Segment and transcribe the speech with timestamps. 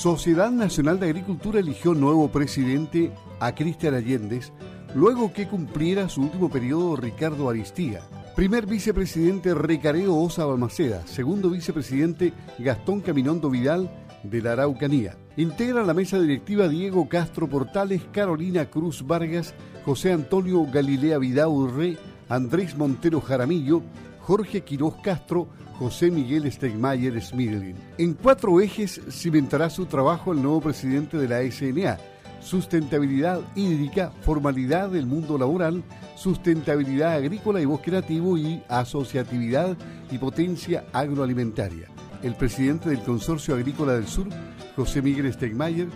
[0.00, 3.10] Sociedad Nacional de Agricultura eligió nuevo presidente
[3.40, 4.52] a Cristian Allendez
[4.94, 8.02] luego que cumpliera su último periodo Ricardo Aristía.
[8.36, 13.90] Primer vicepresidente Recareo Osa Balmaceda, segundo vicepresidente Gastón Caminondo Vidal
[14.22, 15.16] de la Araucanía.
[15.36, 19.52] Integra la mesa directiva Diego Castro Portales, Carolina Cruz Vargas,
[19.84, 23.82] José Antonio Galilea Vidaurre, Andrés Montero Jaramillo,
[24.20, 25.48] Jorge Quiroz Castro,
[25.78, 27.76] José Miguel Stegmayer Smidlin.
[27.98, 31.98] En cuatro ejes cimentará su trabajo el nuevo presidente de la SNA.
[32.40, 35.84] Sustentabilidad hídrica, formalidad del mundo laboral,
[36.16, 39.76] sustentabilidad agrícola y bosque nativo y asociatividad
[40.10, 41.88] y potencia agroalimentaria.
[42.22, 44.26] El presidente del Consorcio Agrícola del Sur,
[44.74, 45.88] José Miguel Stegmayer,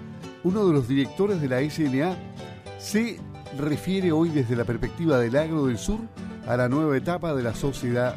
[0.44, 2.16] uno de los directores de la SNA,
[2.78, 3.18] se
[3.58, 5.98] refiere hoy desde la perspectiva del agro del sur
[6.46, 8.16] a la nueva etapa de la sociedad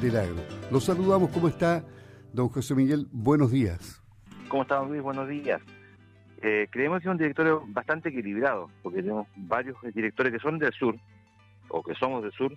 [0.00, 0.55] del agro.
[0.70, 1.84] Los saludamos, ¿cómo está
[2.32, 3.06] don José Miguel?
[3.12, 4.02] Buenos días.
[4.48, 5.00] ¿Cómo estamos, Luis?
[5.00, 5.60] Buenos días.
[6.42, 10.72] Eh, creemos que es un directorio bastante equilibrado, porque tenemos varios directores que son del
[10.72, 10.96] sur,
[11.68, 12.52] o que somos del sur,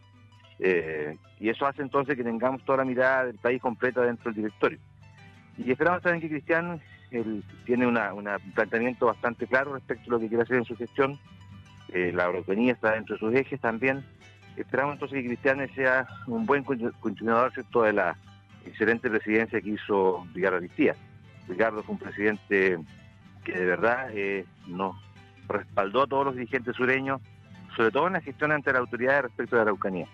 [0.57, 4.43] eh, y eso hace entonces que tengamos toda la mirada del país completa dentro del
[4.43, 4.79] directorio.
[5.57, 7.97] Y esperamos también que Cristian él tiene un
[8.55, 11.19] planteamiento bastante claro respecto a lo que quiere hacer en su gestión.
[11.89, 14.03] Eh, la agroeconomía está dentro de sus ejes también,
[14.59, 17.83] Esperamos entonces que Cristiane sea un buen continuador ¿cierto?
[17.83, 18.17] de la
[18.65, 20.95] excelente presidencia que hizo Ricardo Aristía.
[21.47, 22.77] Ricardo fue un presidente
[23.45, 24.97] que de verdad eh, nos
[25.47, 27.21] respaldó a todos los dirigentes sureños,
[27.75, 30.07] sobre todo en la gestión ante la autoridad respecto de la Araucanía.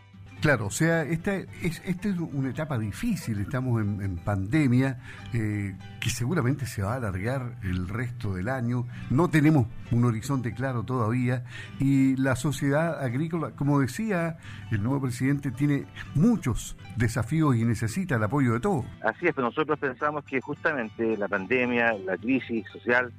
[0.45, 4.99] Claro, o sea, esta es, esta es una etapa difícil, estamos en, pandemia,
[5.33, 10.53] eh, que seguramente se va a alargar el resto del año, no tenemos un horizonte
[10.53, 11.45] claro todavía,
[11.79, 14.37] y la sociedad agrícola, como decía
[14.69, 18.85] el nuevo presidente, tiene muchos desafíos y necesita el apoyo de todos.
[19.03, 23.11] Así es, pero nosotros pensamos que justamente la pandemia, la crisis social,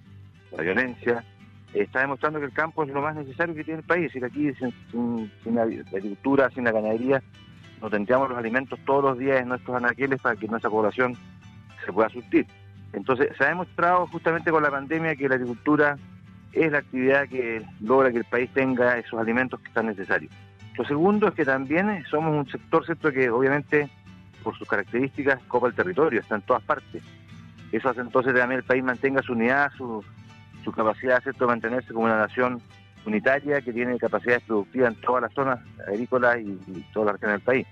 [0.56, 1.24] la violencia,
[1.82, 4.14] está demostrando que el campo es lo más necesario que tiene el país.
[4.14, 7.22] Y aquí sin, la agricultura, sin la ganadería,
[7.80, 11.17] no tendríamos los alimentos todos los días en nuestros anaqueles para que nuestra población
[11.84, 12.46] se pueda surtir.
[12.92, 15.98] Entonces, se ha demostrado justamente con la pandemia que la agricultura
[16.52, 20.33] es la actividad que logra que el país tenga esos alimentos que están necesarios.
[20.78, 23.89] Lo segundo es que también somos un sector, ¿cierto?, que obviamente
[24.42, 27.02] por sus características copa el territorio, está en todas partes.
[27.72, 30.05] Eso hace entonces que también el país mantenga su unidad, su,
[30.66, 32.60] su capacidad de mantenerse como una nación
[33.06, 37.40] unitaria que tiene capacidades productivas en todas las zonas agrícolas y, toda la región del
[37.40, 37.66] país.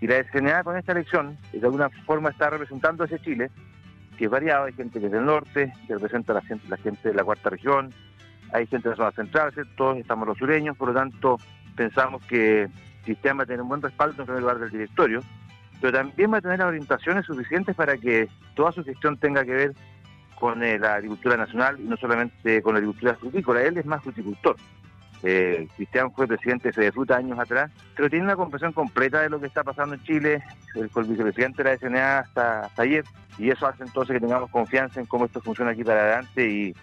[0.00, 3.50] Y la SNA con esta elección, de alguna forma está representando ese Chile,
[4.16, 6.76] que es variado, hay gente que es del norte, que representa a la gente, la
[6.76, 7.92] gente de la cuarta región,
[8.52, 11.38] hay gente de la zona central, todos estamos los sureños, por lo tanto
[11.74, 12.70] pensamos que el
[13.04, 15.22] sistema a tener un buen respaldo en primer lugar del directorio,
[15.80, 19.52] pero también va a tener las orientaciones suficientes para que toda su gestión tenga que
[19.52, 19.74] ver
[20.38, 24.02] con eh, la agricultura nacional y no solamente con la agricultura frutícola, él es más
[24.02, 24.56] fruticultor.
[25.24, 29.40] Eh, Cristian fue presidente de Fruta años atrás, pero tiene una comprensión completa de lo
[29.40, 30.42] que está pasando en Chile,
[30.76, 33.04] el, el vicepresidente de la SNA hasta, ayer,
[33.36, 36.74] y eso hace entonces que tengamos confianza en cómo esto funciona aquí para adelante y,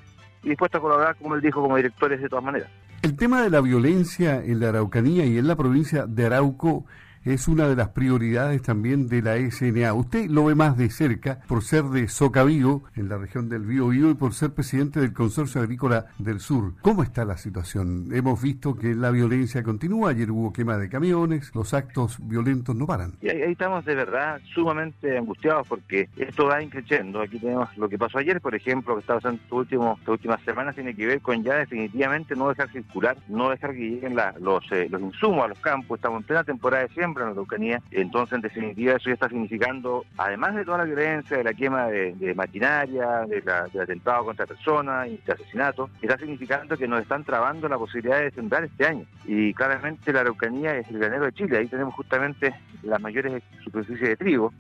[0.44, 2.70] y dispuesto a colaborar, como él dijo, como directores de todas maneras.
[3.04, 6.86] El tema de la violencia en la Araucanía y en la provincia de Arauco
[7.26, 9.94] es una de las prioridades también de la SNA.
[9.94, 14.12] Usted lo ve más de cerca por ser de Socavío, en la región del Biobío,
[14.12, 16.74] y por ser presidente del Consorcio Agrícola del Sur.
[16.82, 18.10] ¿Cómo está la situación?
[18.14, 20.12] Hemos visto que la violencia continúa.
[20.12, 23.14] Ayer hubo quema de camiones, los actos violentos no paran.
[23.22, 27.22] Y ahí, estamos de verdad sumamente angustiados porque esto va increciendo.
[27.22, 30.96] Aquí tenemos lo que pasó ayer, por ejemplo, que está pasando estas últimas semanas, tiene
[30.96, 35.02] que ver con ya definitivamente no dejar circular, no dejar que lleguen los, eh, los
[35.02, 35.98] insumos a los campos.
[35.98, 37.82] Estamos en plena temporada de siembra en la Araucanía.
[37.92, 41.88] Entonces, en definitiva, eso ya está significando, además de toda la violencia, de la quema
[41.88, 47.02] de, maquinaria, de la, del atentado contra personas y de asesinato, está significando que nos
[47.02, 49.06] están trabando la posibilidad de sembrar este año.
[49.26, 51.58] Y claramente la Araucanía es el granero de Chile.
[51.58, 52.54] Ahí tenemos justamente
[52.84, 54.54] las mayores superficies de trigo,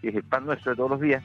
[0.00, 1.22] que es el pan nuestro de todos los días.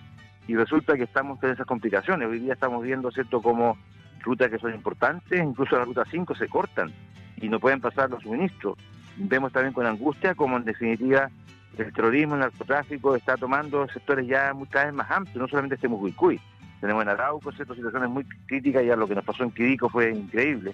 [0.47, 2.27] Y resulta que estamos en esas complicaciones.
[2.27, 3.77] Hoy día estamos viendo, ¿cierto?, como
[4.21, 6.91] rutas que son importantes, incluso la ruta 5 se cortan
[7.37, 8.77] y no pueden pasar los suministros
[9.17, 11.29] vemos también con angustia como en definitiva
[11.77, 15.87] el terrorismo, el narcotráfico está tomando sectores ya cada vez más amplios, no solamente este
[15.87, 16.39] Mucuicuy.
[16.79, 20.11] Tenemos en Arauco ciertas situaciones muy críticas, ya lo que nos pasó en Quirico fue
[20.11, 20.73] increíble.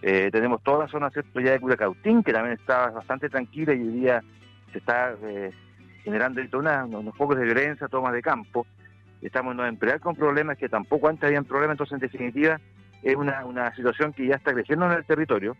[0.00, 1.40] Eh, tenemos toda la zona ¿cierto?
[1.40, 4.22] ya de Curacautín, que también está bastante tranquila y hoy día
[4.72, 5.52] se está eh,
[6.02, 8.66] generando una, unos focos de violencia, tomas de campo.
[9.20, 12.60] Estamos en Imperial con problemas que tampoco antes habían problemas, entonces en definitiva
[13.02, 15.56] es una, una situación que ya está creciendo en el territorio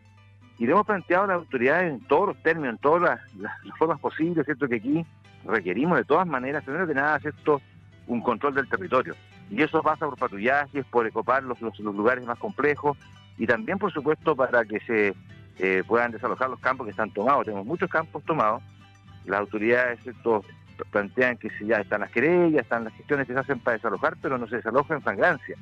[0.62, 3.99] y le hemos planteado a las autoridades en todos los términos, en todas las, formas
[3.99, 4.69] posibles, ¿cierto?
[4.69, 5.05] Que aquí
[5.44, 7.61] requerimos de todas maneras, primero que nada, ¿cierto?
[8.06, 9.17] Un control del territorio.
[9.50, 12.97] Y eso pasa por patrullajes, por ecopar los, los, lugares más complejos
[13.38, 15.14] y también, por supuesto, para que se
[15.59, 17.44] eh, puedan desalojar los campos que están tomados.
[17.44, 18.62] Tenemos muchos campos tomados.
[19.25, 20.44] Las autoridades esto,
[20.93, 24.17] plantean que si ya están las querellas, están las gestiones que se hacen para desalojar,
[24.23, 25.56] pero no se desaloja en flagrancia.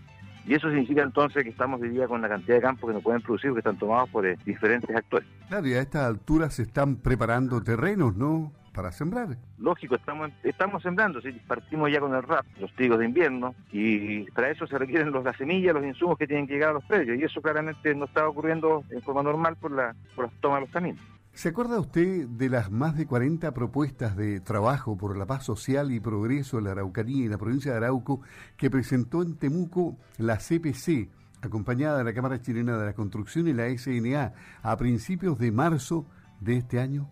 [0.46, 3.00] Y eso significa entonces que estamos hoy día con la cantidad de campos que no
[3.00, 5.28] pueden producir, que están tomados por eh, diferentes actores.
[5.48, 8.52] Claro, y a estas alturas se están preparando terrenos, ¿no?
[8.72, 9.36] Para sembrar.
[9.58, 11.32] Lógico, estamos estamos sembrando, ¿sí?
[11.46, 15.24] partimos ya con el RAP, los trigos de invierno, y para eso se requieren los,
[15.24, 18.04] las semillas, los insumos que tienen que llegar a los predios, y eso claramente no
[18.04, 21.00] está ocurriendo en forma normal por la, por la toma de los caminos.
[21.32, 25.90] ¿Se acuerda usted de las más de 40 propuestas de trabajo por la paz social
[25.90, 28.20] y progreso en la Araucanía y la provincia de Arauco
[28.56, 31.08] que presentó en Temuco la CPC,
[31.40, 36.04] acompañada de la Cámara Chilena de la Construcción y la SNA, a principios de marzo
[36.40, 37.08] de este año?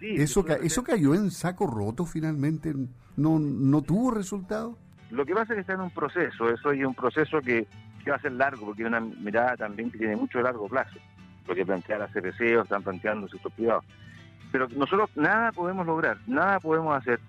[0.00, 2.74] Sí, ¿Eso, ¿Eso cayó en saco roto finalmente?
[3.16, 4.78] ¿No, no tuvo resultado?
[5.10, 7.68] Lo que pasa es que está en un proceso, eso es un proceso que,
[8.02, 10.98] que va a ser largo, porque es una mirada también que tiene mucho largo plazo
[11.46, 13.84] lo que plantea la CPC o están planteando el sector privado.
[14.52, 17.20] Pero nosotros nada podemos lograr, nada podemos hacer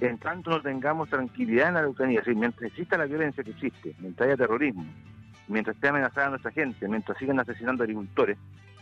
[0.00, 2.22] en tanto no tengamos tranquilidad en la Araucanía.
[2.26, 4.86] mientras exista la violencia que existe, mientras haya terrorismo,
[5.48, 8.38] mientras esté amenazada nuestra gente, mientras sigan asesinando agricultores,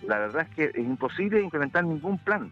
[0.07, 2.51] la verdad es que es imposible implementar ningún plan.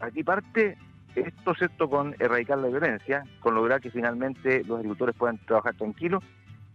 [0.00, 0.76] Aquí parte
[1.14, 6.24] esto, ¿cierto?, con erradicar la violencia, con lograr que finalmente los agricultores puedan trabajar tranquilos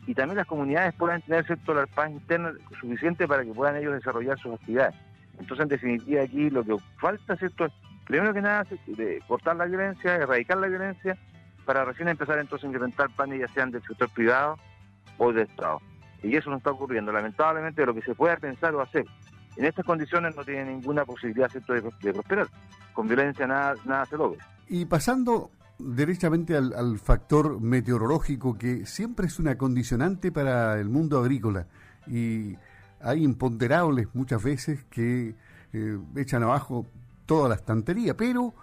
[0.10, 2.52] y también las comunidades puedan tener cierto la paz interna
[2.82, 4.96] suficiente para que puedan ellos desarrollar sus actividades.
[5.38, 7.66] Entonces, en definitiva, aquí lo que falta, ¿cierto?
[7.66, 7.72] es,
[8.08, 11.16] primero que nada, de cortar la violencia, erradicar la violencia,
[11.64, 14.58] para recién empezar entonces a implementar planes ya sean del sector privado
[15.20, 15.80] o del Estado.
[16.24, 17.12] Y eso no está ocurriendo.
[17.12, 19.06] Lamentablemente, lo que se pueda pensar o hacer
[19.58, 21.74] en estas condiciones no tiene ninguna posibilidad ¿cierto?
[21.74, 22.48] De, prosperar.
[22.94, 24.44] Con violencia nada, nada se logra.
[24.68, 31.68] Y pasando derechamente al, factor meteorológico que siempre es una condicionante para el mundo agrícola.
[32.08, 32.58] Y
[33.02, 35.36] hay imponderables muchas veces que
[35.74, 36.86] eh, echan abajo
[37.26, 38.54] toda la estantería, pero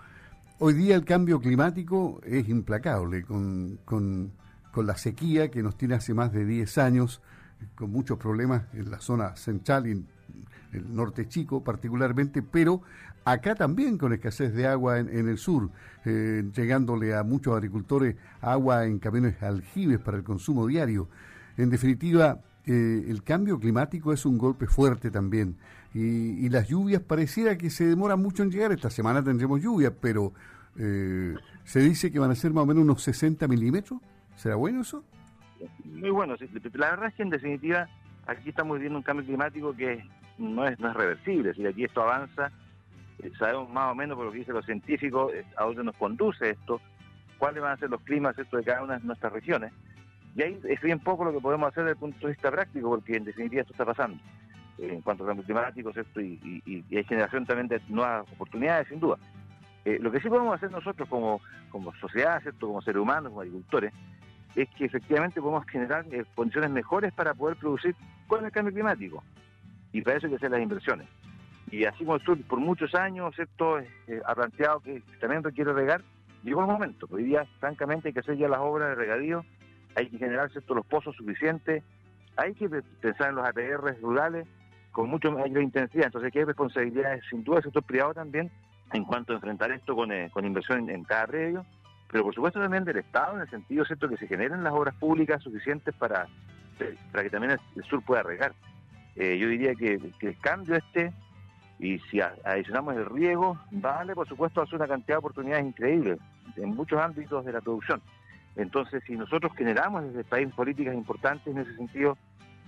[0.59, 4.33] hoy día el cambio climático es implacable con, con,
[4.73, 7.23] con la sequía que nos tiene hace más de 10 años,
[7.75, 10.05] con muchos problemas en la zona central y
[10.73, 12.83] el norte chico particularmente, pero
[13.25, 15.71] acá también con escasez de agua en, el sur,
[16.05, 21.09] eh, llegándole a muchos agricultores agua en camiones aljibes para el consumo diario.
[21.57, 25.57] En definitiva, eh, el cambio climático es un golpe fuerte también.
[25.95, 28.71] Y, las lluvias pareciera que se demoran mucho en llegar.
[28.71, 30.35] Esta semana tendremos lluvias, pero
[30.77, 31.35] eh,
[31.65, 34.01] se dice que van a ser más o menos unos 60 milímetros.
[34.37, 35.03] ¿Será bueno eso?
[35.85, 36.35] Muy bueno.
[36.75, 37.89] La verdad es que en definitiva
[38.27, 40.05] aquí estamos viviendo un cambio climático que
[40.39, 41.55] no es, no es reversible.
[41.55, 42.51] Si aquí esto avanza,
[43.23, 45.97] eh, sabemos más o menos por lo que dicen los científicos eh, a dónde nos
[45.97, 46.81] conduce esto,
[47.39, 49.73] cuáles van a ser los climas esto de cada una de nuestras regiones.
[50.35, 52.91] Y ahí es bien poco lo que podemos hacer desde el punto de vista práctico,
[52.91, 54.19] porque en definitiva esto está pasando
[54.79, 56.21] eh, en cuanto a cambio climático, ¿cierto?
[56.21, 59.17] Y, y, hay generación también de nuevas oportunidades, sin duda.
[59.85, 61.41] lo que sí podemos hacer nosotros como,
[61.71, 62.67] como sociedad, ¿cierto?
[62.67, 63.95] como seres humanos, como agricultores,
[64.55, 66.05] es que efectivamente podemos generar
[66.35, 67.95] condiciones mejores para poder producir
[68.27, 69.23] con el cambio climático
[69.93, 71.09] y para eso hay que hacer las inversiones.
[71.71, 73.81] Y así como el sur por muchos años, ¿cierto?
[73.81, 73.89] Eh,
[74.25, 76.03] ha planteado que también requiere regar,
[76.45, 77.09] llegó el momento.
[77.11, 79.45] Hoy día, francamente, hay que hacer ya las obras de regadío,
[79.97, 80.75] hay que generar ¿cierto?
[80.75, 81.83] los pozos suficientes,
[82.37, 84.47] hay que pensar en los APR rurales
[84.93, 86.07] con mucho mayor intensidad.
[86.07, 88.51] Entonces, aquí hay responsabilidades, sin duda, del sector privado también,
[88.93, 91.67] en cuanto a enfrentar esto con, eh, con inversión en, cada predio,
[92.11, 94.95] pero por supuesto también del Estado, en el sentido cierto que se generen las obras
[94.95, 96.29] públicas suficientes para,
[97.11, 98.55] para que también el sur pueda regar.
[99.17, 101.13] Eh, yo diría que, el cambio este,
[101.79, 106.19] y si adicionamos el riego, vale, por supuesto, hace una cantidad de oportunidades increíbles
[106.57, 108.01] en muchos ámbitos de la producción.
[108.57, 112.17] Entonces, si nosotros generamos desde el país políticas importantes en ese sentido,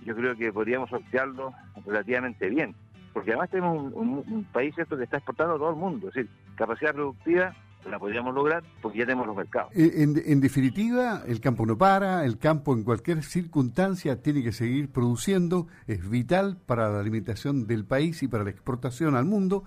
[0.05, 1.53] yo creo que podríamos sortearlo
[1.85, 2.75] relativamente bien.
[3.13, 4.95] Porque además tenemos un, un país ¿cierto?
[4.97, 7.53] que está exportando a todo el mundo, es decir, capacidad productiva
[7.87, 9.71] la podríamos lograr porque ya tenemos los mercados.
[9.75, 14.91] Eh, en, definitiva, el campo no para, el campo en cualquier circunstancia tiene que seguir
[14.91, 19.63] produciendo, es vital para la alimentación del país y para la exportación al mundo.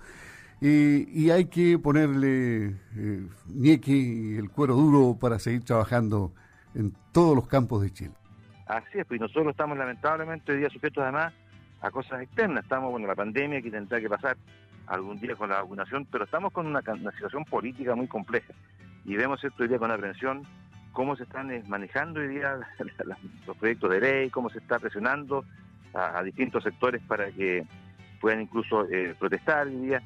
[0.61, 6.33] Eh, y hay que ponerle eh, nieque y el cuero duro para seguir trabajando
[6.73, 8.13] en todos los campos de Chile.
[8.67, 11.33] Así es, pues nosotros estamos lamentablemente hoy día sujetos además
[11.81, 12.63] a cosas externas.
[12.63, 14.37] Estamos, bueno, la pandemia que tendrá que pasar
[14.87, 18.53] algún día con la vacunación, pero estamos con una, situación política muy compleja
[19.05, 20.43] y vemos esto hoy día con aprensión
[20.91, 22.59] cómo se están eh, manejando hoy día
[23.47, 25.43] los proyectos de ley, cómo se está presionando
[25.93, 27.65] a, distintos sectores para que
[28.21, 30.01] puedan incluso eh, protestar hoy día,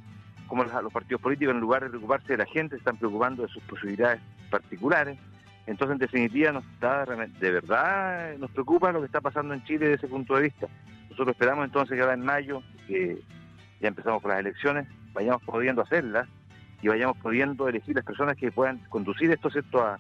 [0.48, 3.64] cómo los, partidos políticos en lugar de preocuparse de la gente están preocupando de sus
[3.64, 5.20] posibilidades particulares
[5.68, 9.90] Entonces, en definitiva, nos está, de verdad nos preocupa lo que está pasando en Chile
[9.90, 10.68] desde ese punto de vista.
[11.10, 13.22] Nosotros esperamos entonces que ahora en mayo, que
[13.80, 16.28] ya empezamos con las elecciones, vayamos pudiendo hacerlas
[16.82, 19.82] y vayamos pudiendo elegir las personas que puedan conducir esto ¿cierto?
[19.82, 20.00] A,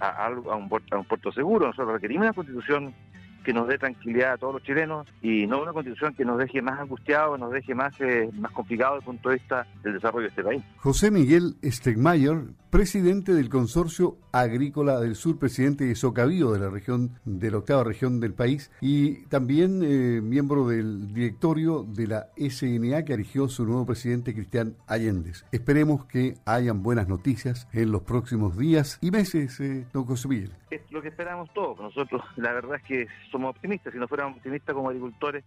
[0.00, 0.46] a, un,
[0.90, 1.66] a un puerto seguro.
[1.66, 2.94] Nosotros requerimos una constitución
[3.42, 6.62] que nos dé tranquilidad a todos los chilenos y no una constitución que nos deje
[6.62, 10.22] más angustiados, nos deje más, eh, más complicado desde el punto de vista del desarrollo
[10.24, 10.62] de este país.
[10.76, 12.38] José Miguel Stegmayer,
[12.72, 17.84] presidente del Consorcio Agrícola del Sur, presidente de Socavío de la región, de la octava
[17.84, 23.66] región del país, y también eh, miembro del directorio de la SNA que eligió su
[23.66, 25.44] nuevo presidente, Cristian Allendez.
[25.52, 30.52] Esperemos que hayan buenas noticias en los próximos días y meses, eh, don José Miguel.
[30.70, 31.78] Es lo que esperamos todos.
[31.78, 33.92] Nosotros, la verdad es que somos optimistas.
[33.92, 35.44] Si no fuéramos optimistas como agricultores,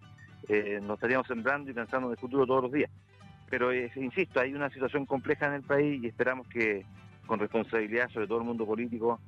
[0.47, 2.91] eh, nos estaríamos sembrando y pensando en el futuro todos los días.
[3.49, 6.85] Pero, eh, insisto, hay una situación compleja en el país y esperamos que
[7.25, 9.19] con responsabilidad, sobre todo el mundo político,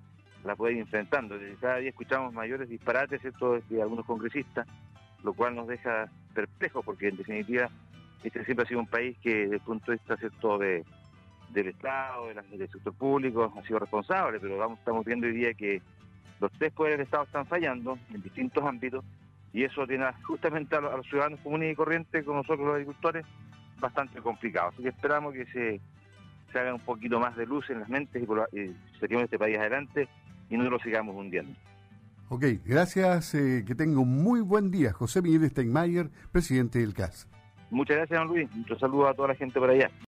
[0.44, 1.36] la pueda ir enfrentando.
[1.60, 3.22] Cada día escuchamos mayores disparates
[3.70, 4.68] de algunos congresistas,
[5.24, 7.70] lo cual nos deja perplejos porque, en definitiva,
[8.24, 10.58] este siempre ha sido un país que, desde el punto de vista ¿cierto?
[10.58, 10.84] De,
[11.50, 15.82] del Estado, del sector público, ha sido responsable, pero estamos viendo hoy día que
[16.40, 19.04] los tres poderes del Estado están fallando en distintos ámbitos
[19.54, 23.26] y eso tiene justamente a los, ciudadanos comunes y corrientes, con nosotros los agricultores,
[23.80, 24.70] bastante complicado.
[24.70, 25.82] Así que esperamos que se,
[26.52, 30.08] se haga un poquito más de luz en las mentes y, por, este país adelante
[30.50, 31.54] y no lo sigamos hundiendo.
[32.30, 33.34] Ok, gracias.
[33.36, 34.92] Eh, que tenga un muy buen día.
[34.92, 37.28] José Miguel Steinmeier, presidente del CAS.
[37.70, 38.50] Muchas gracias, don Luis.
[38.56, 39.90] Muchos saludos a toda la gente por allá.